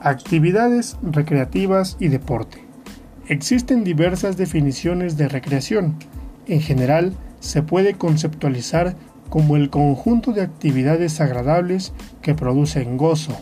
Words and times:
Actividades 0.00 0.96
recreativas 1.02 1.96
y 1.98 2.06
deporte. 2.06 2.58
Existen 3.26 3.82
diversas 3.82 4.36
definiciones 4.36 5.16
de 5.16 5.26
recreación. 5.26 5.96
En 6.46 6.60
general, 6.60 7.14
se 7.40 7.62
puede 7.64 7.94
conceptualizar 7.94 8.94
como 9.28 9.56
el 9.56 9.70
conjunto 9.70 10.32
de 10.32 10.42
actividades 10.42 11.20
agradables 11.20 11.92
que 12.22 12.36
producen 12.36 12.96
gozo, 12.96 13.36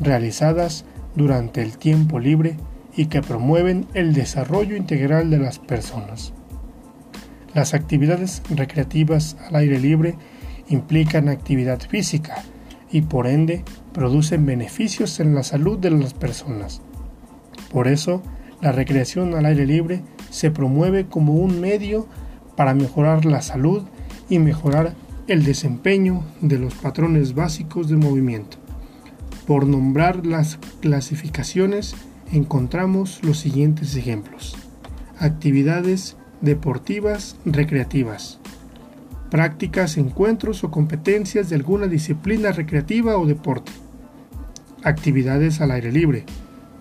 realizadas 0.00 0.86
durante 1.16 1.60
el 1.60 1.76
tiempo 1.76 2.18
libre 2.18 2.56
y 2.96 3.06
que 3.06 3.20
promueven 3.20 3.86
el 3.92 4.14
desarrollo 4.14 4.76
integral 4.76 5.28
de 5.28 5.38
las 5.38 5.58
personas. 5.58 6.32
Las 7.52 7.74
actividades 7.74 8.42
recreativas 8.48 9.36
al 9.46 9.56
aire 9.56 9.78
libre 9.78 10.14
implican 10.66 11.28
actividad 11.28 11.78
física 11.78 12.42
y 12.90 13.02
por 13.02 13.26
ende 13.26 13.64
producen 13.92 14.46
beneficios 14.46 15.20
en 15.20 15.34
la 15.34 15.42
salud 15.42 15.78
de 15.78 15.90
las 15.90 16.14
personas. 16.14 16.80
Por 17.72 17.88
eso, 17.88 18.22
la 18.60 18.72
recreación 18.72 19.34
al 19.34 19.46
aire 19.46 19.66
libre 19.66 20.02
se 20.30 20.50
promueve 20.50 21.06
como 21.06 21.34
un 21.34 21.60
medio 21.60 22.06
para 22.56 22.74
mejorar 22.74 23.24
la 23.24 23.42
salud 23.42 23.84
y 24.28 24.38
mejorar 24.38 24.94
el 25.28 25.44
desempeño 25.44 26.24
de 26.40 26.58
los 26.58 26.74
patrones 26.74 27.34
básicos 27.34 27.88
de 27.88 27.96
movimiento. 27.96 28.58
Por 29.46 29.66
nombrar 29.66 30.26
las 30.26 30.58
clasificaciones 30.80 31.94
encontramos 32.32 33.20
los 33.22 33.38
siguientes 33.38 33.96
ejemplos. 33.96 34.56
Actividades 35.18 36.16
deportivas 36.40 37.36
recreativas. 37.44 38.40
Prácticas, 39.30 39.96
encuentros 39.96 40.64
o 40.64 40.72
competencias 40.72 41.48
de 41.48 41.54
alguna 41.54 41.86
disciplina 41.86 42.50
recreativa 42.50 43.16
o 43.16 43.26
deporte. 43.26 43.70
Actividades 44.82 45.60
al 45.60 45.70
aire 45.70 45.92
libre. 45.92 46.24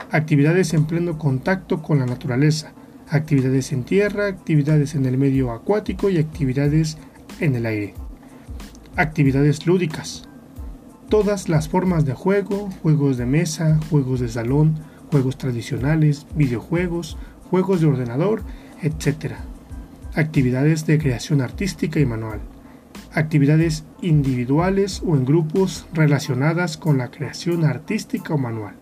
Actividades 0.09 0.73
en 0.73 0.85
pleno 0.85 1.19
contacto 1.19 1.83
con 1.83 1.99
la 1.99 2.07
naturaleza. 2.07 2.73
Actividades 3.07 3.71
en 3.71 3.83
tierra, 3.83 4.25
actividades 4.25 4.95
en 4.95 5.05
el 5.05 5.19
medio 5.19 5.51
acuático 5.51 6.09
y 6.09 6.17
actividades 6.17 6.97
en 7.39 7.53
el 7.53 7.67
aire. 7.67 7.93
Actividades 8.95 9.67
lúdicas. 9.67 10.27
Todas 11.07 11.49
las 11.49 11.69
formas 11.69 12.03
de 12.03 12.13
juego, 12.15 12.69
juegos 12.81 13.17
de 13.17 13.27
mesa, 13.27 13.79
juegos 13.91 14.21
de 14.21 14.29
salón, 14.29 14.79
juegos 15.11 15.37
tradicionales, 15.37 16.25
videojuegos, 16.35 17.15
juegos 17.51 17.81
de 17.81 17.87
ordenador, 17.87 18.41
etc 18.81 19.35
actividades 20.15 20.85
de 20.85 20.97
creación 20.97 21.41
artística 21.41 21.99
y 21.99 22.05
manual, 22.05 22.41
actividades 23.13 23.85
individuales 24.01 25.01
o 25.05 25.15
en 25.15 25.25
grupos 25.25 25.87
relacionadas 25.93 26.77
con 26.77 26.97
la 26.97 27.11
creación 27.11 27.65
artística 27.65 28.33
o 28.33 28.37
manual, 28.37 28.75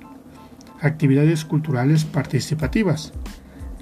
actividades 0.82 1.46
culturales 1.46 2.06
participativas, 2.06 3.14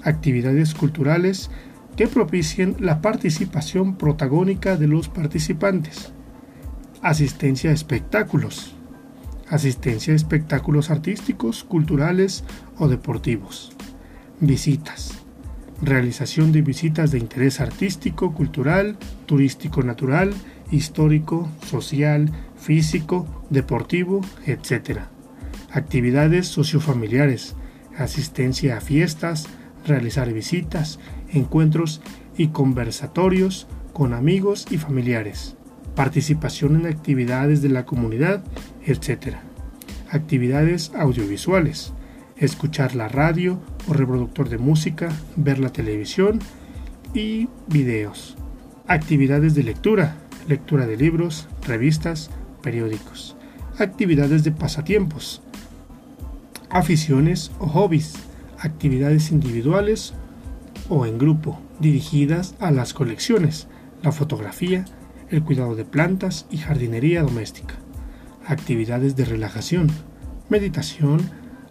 actividades 0.02 0.74
culturales 0.74 1.50
que 1.96 2.06
propicien 2.06 2.76
la 2.78 3.00
participación 3.00 3.96
protagónica 3.96 4.76
de 4.76 4.86
los 4.86 5.08
participantes, 5.08 6.12
asistencia 7.02 7.70
a 7.70 7.74
espectáculos, 7.74 8.74
asistencia 9.48 10.12
a 10.12 10.16
espectáculos 10.16 10.90
artísticos, 10.90 11.64
culturales 11.64 12.44
o 12.78 12.88
deportivos, 12.88 13.72
visitas, 14.40 15.25
realización 15.82 16.52
de 16.52 16.62
visitas 16.62 17.10
de 17.10 17.18
interés 17.18 17.60
artístico, 17.60 18.32
cultural, 18.32 18.96
turístico 19.26 19.82
natural, 19.82 20.32
histórico, 20.70 21.48
social, 21.66 22.30
físico, 22.56 23.26
deportivo, 23.50 24.20
etc. 24.46 25.00
Actividades 25.70 26.48
sociofamiliares, 26.48 27.54
asistencia 27.96 28.78
a 28.78 28.80
fiestas, 28.80 29.46
realizar 29.86 30.32
visitas, 30.32 30.98
encuentros 31.32 32.00
y 32.36 32.48
conversatorios 32.48 33.66
con 33.92 34.12
amigos 34.12 34.66
y 34.70 34.78
familiares, 34.78 35.56
participación 35.94 36.76
en 36.76 36.86
actividades 36.86 37.62
de 37.62 37.68
la 37.70 37.86
comunidad, 37.86 38.44
etc. 38.84 39.36
Actividades 40.10 40.92
audiovisuales, 40.94 41.92
escuchar 42.38 42.94
la 42.94 43.08
radio 43.08 43.60
o 43.88 43.92
reproductor 43.92 44.48
de 44.48 44.58
música, 44.58 45.08
ver 45.36 45.58
la 45.58 45.70
televisión 45.70 46.38
y 47.14 47.48
videos. 47.66 48.36
Actividades 48.86 49.54
de 49.54 49.62
lectura, 49.62 50.16
lectura 50.48 50.86
de 50.86 50.96
libros, 50.96 51.48
revistas, 51.66 52.30
periódicos. 52.62 53.36
Actividades 53.78 54.44
de 54.44 54.52
pasatiempos, 54.52 55.42
aficiones 56.70 57.52
o 57.58 57.66
hobbies, 57.66 58.14
actividades 58.58 59.30
individuales 59.30 60.14
o 60.88 61.06
en 61.06 61.18
grupo, 61.18 61.60
dirigidas 61.80 62.54
a 62.60 62.70
las 62.70 62.94
colecciones, 62.94 63.68
la 64.02 64.12
fotografía, 64.12 64.84
el 65.30 65.42
cuidado 65.42 65.74
de 65.74 65.84
plantas 65.84 66.46
y 66.50 66.58
jardinería 66.58 67.22
doméstica. 67.22 67.74
Actividades 68.46 69.16
de 69.16 69.24
relajación, 69.24 69.88
meditación, 70.48 71.20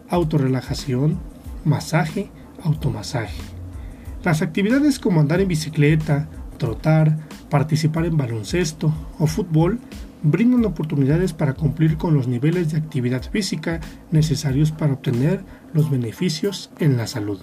autorrelajación, 0.09 1.19
masaje, 1.63 2.29
automasaje. 2.63 3.41
Las 4.23 4.41
actividades 4.41 4.99
como 4.99 5.19
andar 5.19 5.39
en 5.41 5.47
bicicleta, 5.47 6.27
trotar, 6.57 7.17
participar 7.49 8.05
en 8.05 8.17
baloncesto 8.17 8.93
o 9.19 9.27
fútbol 9.27 9.79
brindan 10.23 10.65
oportunidades 10.65 11.33
para 11.33 11.53
cumplir 11.53 11.97
con 11.97 12.15
los 12.15 12.27
niveles 12.27 12.71
de 12.71 12.77
actividad 12.77 13.21
física 13.29 13.79
necesarios 14.11 14.71
para 14.71 14.93
obtener 14.93 15.43
los 15.73 15.91
beneficios 15.91 16.71
en 16.79 16.97
la 16.97 17.05
salud. 17.05 17.41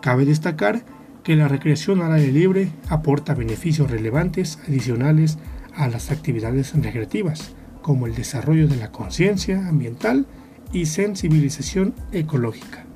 Cabe 0.00 0.24
destacar 0.24 0.84
que 1.22 1.36
la 1.36 1.48
recreación 1.48 2.00
al 2.00 2.12
aire 2.12 2.32
libre 2.32 2.72
aporta 2.88 3.34
beneficios 3.34 3.90
relevantes 3.90 4.58
adicionales 4.66 5.38
a 5.76 5.88
las 5.88 6.10
actividades 6.10 6.72
recreativas, 6.74 7.52
como 7.82 8.06
el 8.06 8.14
desarrollo 8.14 8.66
de 8.66 8.76
la 8.76 8.90
conciencia 8.90 9.68
ambiental 9.68 10.26
y 10.72 10.86
sensibilización 10.86 11.94
ecológica. 12.12 12.87